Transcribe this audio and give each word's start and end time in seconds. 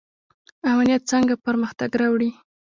امنیت 0.71 1.03
څنګه 1.11 1.35
پرمختګ 1.45 1.91
راوړي؟ 2.01 2.29